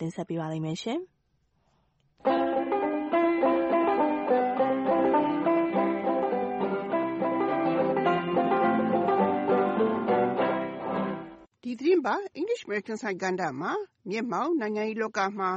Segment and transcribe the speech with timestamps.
[0.00, 1.00] တင်ဆက်ပေးပါလိမ့်မယ်ရှင်
[11.62, 13.72] ဒီသတင်းပါ English American ဆိုင်ကဏ္ဍမှာ
[14.10, 15.50] မျက်မှောက်နိုင်ငံရေးလောကမှာ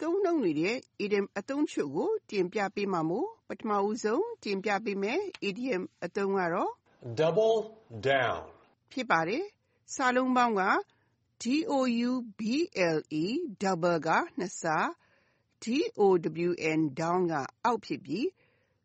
[0.00, 6.72] သုံးနှုန်းနေတဲ့ idiom အသုံးချို့ကို တင်ပြပေးမှာမို့ ပထမဦးဆုံးတင်ပြပေးမယ် idiom အသုံးကတော့
[7.20, 7.56] double
[8.08, 8.40] down
[8.92, 9.44] ဖြစ်ပါတယ်။
[9.94, 10.62] စာလုံးပေါင်းက
[11.42, 13.24] D-O-U-B-L-E
[13.62, 14.64] double က နှစ်ဆ
[15.64, 18.26] D-O-W-N down က အောက်ဖြစ်ပြီး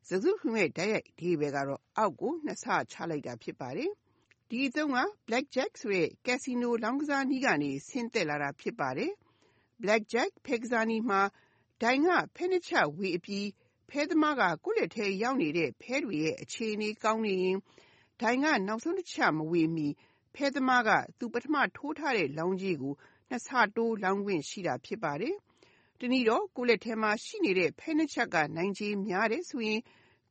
[0.07, 3.91] စကားစုတခုလုံးရဲ့ တိုက်ရိုက်အဓိပ္ပါယ်ကတော့အောက်ကို နှစ်ဆချလိုက်တာ ဖြစ်ပါတယ်။
[4.49, 9.11] ဒီအသုံးက Blackjack ဆိုတဲ့ casino လောင်းကစားနည်းကနေ ဆင်းသက်လာတာ ဖြစ်ပါတယ်။
[9.81, 11.21] Blackjack ဖဲကစားနည်းမှာ
[11.81, 13.47] ဒိုင်က ဖဲနှစ်ချပ်ဝေအပြီး
[13.89, 17.57] ဖဲသမားက ကိုယ့်လက်ထဲရောက်နေတဲ့ ဖဲတွေရဲ့ အခြေအနေကောင်းနေရင်
[18.21, 19.87] ဒိုင်က နောက်ဆုံးတချပ်မဝေမီ
[20.35, 22.93] ဖဲသမားက သူပထမထိုးထားတဲ့ လောင်းကြီးကို
[23.29, 25.35] နှစ်ဆတိုး လောင်းခွင့်ရှိတာ ဖြစ်ပါတယ်။
[25.99, 29.81] တနည်းတော့ ကိုယ့်လက်ထဲမှာ ရှိနေတဲ့ ဖဲနှစ်ချပ်က နိုင်ခြေများတယ်ဆိုရင်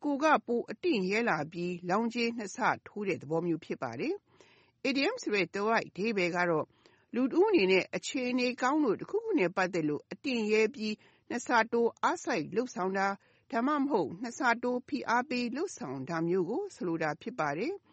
[0.04, 4.14] ကိုယ်က ပိုအတင့်ရဲလာပြီး လောင်းကြီးနှစ်ဆထိုးတဲ့သဘောမျိုး ဖြစ်ပါတယ်။
[4.88, 6.66] Idiom ဆိုတဲ့သွယ်ဝိုက်အဓိပ္ပါယ်ကတော့
[7.14, 10.94] လူတဦးအနေနဲ့ အခြေအနေကောင်းလို့ တခုခုနဲ့ ပတ်သက်လို့ အတင့်ရဲပြီး
[11.28, 13.08] နှစ်ဆတိုး အားစိုက်လုပ်ဆောင်တာ
[13.50, 17.74] ဒါမှမဟုတ် နှစ်ဆတိုး ဖိအားပေး လုပ်ဆောင်တာမျိုးကို ဆိုလိုတာ ဖြစ်ပါတယ်။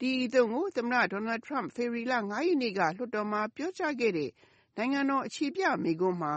[0.00, 4.30] ဒီအသုံးကို သမ္မတ Donald Trump ဖေဖော်ဝါရီလ ၅ ရက်နေ့က လွှတ်တော်မှာ ပြောကြားခဲ့တဲ့
[4.76, 6.34] နိုင်ငံတော်အခြေပြမိန့်ခွန်းမှာ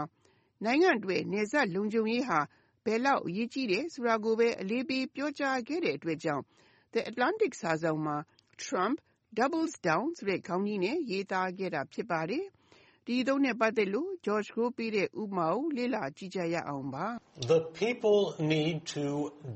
[0.64, 2.40] နိုင်ငံအတွက် နယ်စပ်လုံခြုံရေးဟာ
[2.84, 6.44] ဘယ်လောက်အရေးကြီးတယ်ဆိုတာကိုပဲ အလေးပေးပြောကြားခဲ့တဲ့အတွက်ကြောင့်
[6.92, 8.16] The Atlantic စာစောင်မှာ
[8.64, 8.96] Trump
[9.38, 12.44] doubles down ဆိုတဲ့ ခေါင်းကြီးနဲ့ ရေးသားခဲ့တာ ဖြစ်ပါတယ်။
[13.06, 17.06] ဒီအသုံးနဲ့ ပတ်သက်လို့ George ကိုပေးတဲ့ ဥပမာကို လေ့လာကြည့်ကြရအောင်ပါ။
[17.54, 18.20] The people
[18.54, 19.04] need to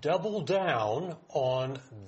[0.08, 1.00] double down
[1.54, 1.66] on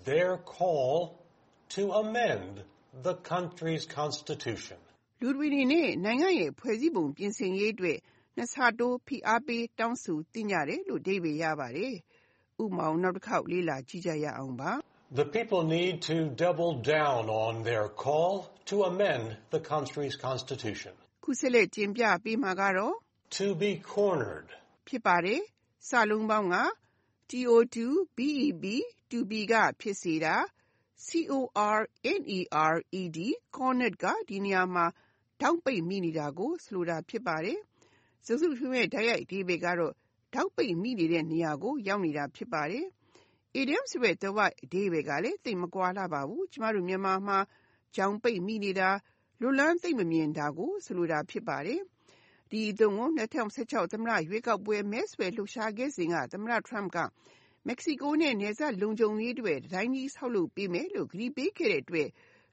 [0.08, 1.23] their call
[1.70, 2.62] to amend
[3.02, 4.78] the country's constitution.
[5.20, 7.98] လူတွေအနေနဲ့ နိုင်ငံရဲ့ဖွဲ့စည်းပုံပြင်ဆင်ရေးအတွက်
[8.36, 11.94] နှစ်ဆတိုး ဖိအားပေးတောင်းဆိုသင့်ကြတယ်လို့ အဓိပ္ပါယ်ရပါတယ်။
[12.62, 14.72] ဥပမာကို နောက်တစ်ခေါက်လေ့လာကြည့်ကြရအောင်ပါ။
[15.20, 18.34] The people need to double down on their call
[18.70, 20.92] to amend the country's constitution.
[21.24, 22.94] ခုဆက်လက်တင်ပြပေးမှာကတော့
[23.38, 24.48] To be cornered.
[24.88, 25.40] ဖြစ်ပါတယ်။
[25.88, 26.56] စာလုံးပေါင်းက
[27.76, 27.86] to
[28.16, 28.64] beb
[29.10, 30.63] to be က ဖြစ်စေတာ cornerd
[33.56, 34.86] cornered က ဒီနေရာမှာ
[35.40, 37.58] ထောက်ပိတ်မိနေတာကို ဆိုလိုတာ ဖြစ်ပါတယ်။
[38.24, 39.94] စကားစုတခုလုံးရဲ့ တိုက်ရိုက်အဓိပ္ပါယ်ကတော့
[40.34, 42.84] ထောက်ပိတ်မိနေတဲ့နေရာကို ရောက်နေတာ ဖြစ်ပါတယ်။
[43.60, 47.38] Idiom ဆိုတဲ့သွယ်ဝိုက်အဓိပ္ပါယ်ကလည်း သိပ်မကွာလှပါဘူး။ကျမတို့ မြန်မာမှာ
[47.94, 48.90] ချောင်ပိတ်မိနေတာ
[49.40, 51.80] လွတ်လန်းသိပ်မမြင်တာကို ဆိုလိုတာ ဖြစ်ပါတယ်။
[52.50, 56.98] ဒီအသုံးကို2016သမ္မတရွေးကောက်ပွဲ မဲဆွယ်လှုပ်ရှားခဲ့စဉ်က သမ္မတ Trump က
[57.68, 62.08] မက္ကဆီကိုနဲ့ နယ်စပ်လုံခြုံရေးအတွက် တံတိုင်းကြီးဆောက်လုပ်ပေးမယ်လို့ ကတိပေးခဲ့တဲ့အတွက်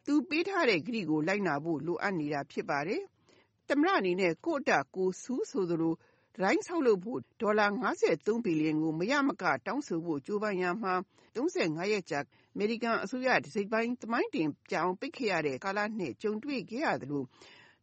[0.05, 3.01] သူပေးထားတဲ့ကတိကို လိုက်နာဖို့ လိုအပ်နေတာ ဖြစ်ပါတယ်။
[3.69, 5.93] သမ္မတအနေနဲ့ ကိုယ့်အတကိုယ်ဆူဆိုသလို
[6.35, 7.67] တံတိုင်းဆောက်လုပ်ဖို့ ဒေါ်လာ
[8.01, 10.93] 53ဘီလီယံကို မရမက တောင်းဆိုဖို့ ကြိုးပမ်းရာမှာ
[11.35, 12.19] 35ရက်ကြာ
[12.53, 17.23] အမေရိကန်အစိုးရ တစိတ်ပိုင်း သမိုင်းတင်ကြအောင် ပိတ်ခဲ့ရတဲ့ကာလနဲ့ ကြုံတွေ့ခဲ့ရသလို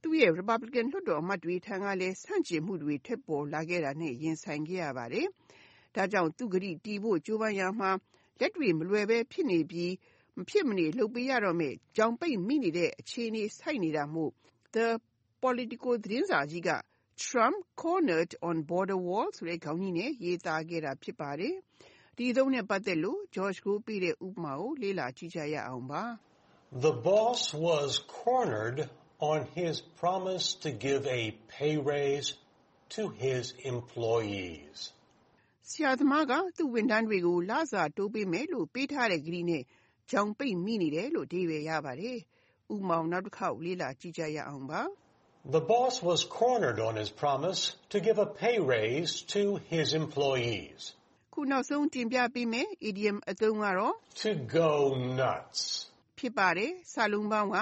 [0.02, 5.28] သူ့ရဲ့ Republican လွှတ်တော်အမတ်တွေထံကလည်း ဆန့်ကျင်မှုတွေ ထွက်ပေါ်လာခဲ့တာနဲ့ ရင်ဆိုင်ခဲ့ရပါတယ်။
[5.98, 7.90] ဒါကြောင့်သူ့ကတိတည်ဖို့ကြိုးပမ်းရာမှာ
[8.40, 9.92] လက်တွေမလွယ်ပဲဖြစ်နေပြီး
[10.36, 14.32] မဖြစ်မနေလုပ်ပေးရတော့မယ့်ကြောင်ပိတ်မိနေတဲ့အခြေအနေဆိုက်နေတာမို့
[14.74, 14.88] The
[15.42, 16.70] Politico သတင်းစာကြီးက
[17.24, 21.54] Trump cornered on border wall ဆိုတဲ့ခေါင်းကြီးနဲ့ရေးသားခဲ့တာဖြစ်ပါတယ်။
[22.16, 26.02] ဒီအသုံးနဲ့ပတ်သက်လို့ George ကိုပေးတဲ့ဥပမာကိုလေ့လာကြည့်ကြရအောင်ပါ။
[26.86, 27.90] The boss was
[28.22, 28.80] cornered
[29.30, 31.22] on his promise to give a
[31.54, 32.28] pay raise
[32.94, 34.92] to his employees.
[35.70, 39.62] ဆရာသမားက သူ့ဝန်ထမ်းတွေကို လစာတိုးပေးမယ်လို့ ပေးထားတဲ့ကတိနဲ့
[40.10, 42.18] ကြောင်ပိတ်မိနေတယ်လို့အဓိပ္ပါယ်ရပါတယ်။
[42.74, 44.80] ဥပမာကိုနောက်တစ်ခေါက်လေ့လာကြည့်ကြရအောင်ပါ။
[45.56, 47.60] The boss was cornered on his promise
[47.92, 49.42] to give a pay raise to
[49.72, 50.80] his employees.
[51.34, 54.30] ခုနောက်ဆုံးတင်ပြပေးမယ် idiom အသုံးကတော့ To
[54.60, 54.72] go
[55.20, 55.60] nuts.
[56.18, 57.58] ဖြစ်ပါတယ်။စာလုံးပေါင်းက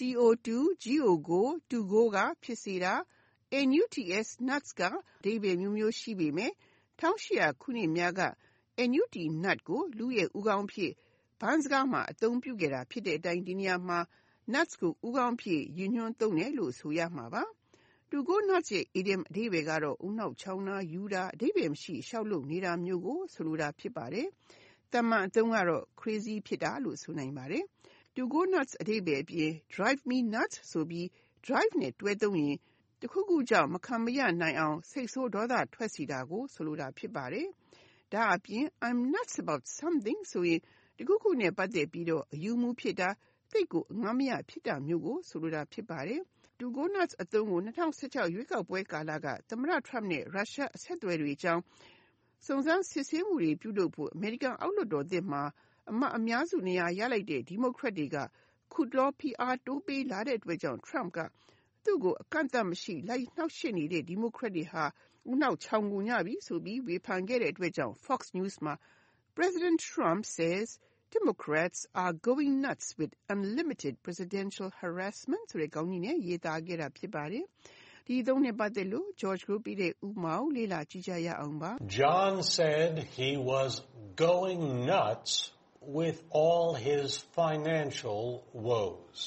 [0.00, 0.08] to
[1.30, 2.94] go to go ကဖြစ်စေတာ
[3.72, 6.54] nuts nuts က အဓိပ္ပါယ်မျိုးမျိုး ရှိပေမယ့်
[7.00, 8.22] 1800ခုနှစ်များက
[8.92, 9.14] nut
[9.44, 10.92] nut ကို လူရဲ့ဦးခေါင်းအဖြစ်
[11.40, 13.98] ဘန်းစကားမှာ အသုံးပြုခဲ့တာ ဖြစ်တဲ့အတိုင်း ဒီနေရာမှာ
[14.52, 17.44] nuts ကို ဦးခေါင်းအဖြစ် ရည်ညွှန်းသုံးတယ်လို့ ဆိုရမှာပါ။
[18.10, 24.26] To go nuts ရဲ့ idiom အဓိပ္ပါယ်ကတော့ ဦးနှောက်ချောင်းတာ၊ရူးတာ၊အဓိပ္ပါယ်မရှိ လျှောက်လုပ်နေတာမျိုးကို ဆိုလိုတာ ဖြစ်ပါတယ်။
[24.92, 27.64] သာမန်အသုံးကတော့ crazy ဖြစ်တာလို့ ဆိုနိုင်ပါတယ်။
[28.16, 31.06] To go nuts အဓိပ္ပါယ်အပြင် drive me nuts ဆိုပြီး
[31.46, 32.56] drive နဲ့ တွဲသုံးရင်
[33.02, 37.46] တခုခုကြောင့် မခံမရပ်နိုင်အောင် စိတ်ဆိုးဒေါသထွက်စေတာကို ဆိုလိုတာ ဖြစ်ပါတယ်။
[38.12, 40.60] ဒါ့အပြင် I'm nuts about something ဆိုရင်
[40.98, 43.08] တခုခုနဲ့ ပတ်သက်ပြီးတော့အယူမူဖြစ်တာ
[43.50, 46.20] သိပ်ကို အငတ်မရ ဖြစ်တာမျိုးကို ဆိုလိုတာ ဖြစ်ပါတယ်။
[46.58, 51.62] To go nuts အသုံးကို2016ရွေးကောက်ပွဲကာလက သမ္မတ Trump နဲ့ ရုရှားအဆက်အသွယ်တွေအကြောင်း
[52.46, 55.42] စုံစမ်းစစ်ဆေးမှုတွေ ပြုလုပ်ဖို့ အမေရိကန် အောက်လွှတ်တော်သစ်မှာ
[55.90, 58.16] အမတ်အများစု နေရာရလိုက်တဲ့ ဒီမိုကရက်တွေက
[58.72, 61.18] ခုတလော ဖိအားတိုးပေးလာတဲ့အတွက်ကြောင့် Trump က
[61.87, 64.83] သူ့ကိုအကန့်အသတ်မရှိလိုက်နှောင့်ယှက်နေတဲ့ဒီမိုကရက်တွေဟာ
[65.29, 68.75] ဦးနှောက်ချောင်ကုန်ကြပြီဆိုပြီးဝေဖန်ခဲ့တဲ့အတွက်ကြောင့် Fox News မှာ
[69.37, 70.67] President Trump says
[71.17, 77.45] Democrats are going nuts with unlimited presidential harassment ဆိုတဲ့ခေါင်းကြီးနဲ့ရေးသားခဲ့တာဖြစ်ပါတယ်။
[78.07, 83.71] ဒီအသုံးနဲ့ပတ်သက်လို့ George ကိုပြီးတဲ့ဥပမာကိုလေ့လာကြည့်ကြရအောင်ပါ။ John said he was
[84.27, 84.61] going
[84.93, 85.31] nuts
[85.99, 87.09] with all his
[87.39, 88.23] financial
[88.67, 89.19] woes.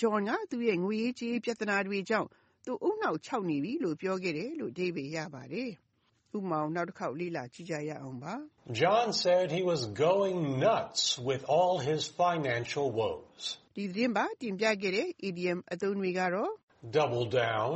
[0.00, 2.28] John က သူ့ရဲ့ ငွေရေးကြေးရေး ပြဿနာတွေကြောင့်
[2.64, 5.70] သူဦးနှောက်ခြောက်နေပြီလို့ ပြောခဲ့တယ်လို့အဓိပ္ပာယ်ရပါတယ်။
[6.36, 8.34] ဥပမာကိုနောက်တစ်ခေါက်လေ့လာကြည့်ကြရအောင်ပါ။
[8.80, 13.42] John said he was going nuts with all his financial woes.
[13.76, 16.52] ဒီသတင်းပါတင်ပြခဲ့တဲ့ idiom အသုံးတွေကတော့
[16.98, 17.74] Double down,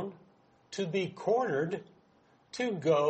[0.75, 1.73] to be cornered,
[2.57, 3.01] to go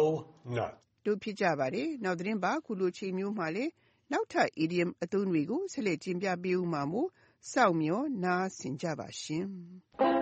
[0.57, 0.81] nuts.
[1.05, 3.65] တို့ ဖြစ်ကြပါတယ်။နောက်သတင်းပါခုလိုချိန်မျိုးမှာလေ
[4.11, 7.09] နောက်ထပ် idiom အသုံးတွေကို ဆက်လက်တင်ပြပေးဦးမှာမို့
[7.49, 9.45] စောင့်မျှော်နားဆင်ကြပါရှင်။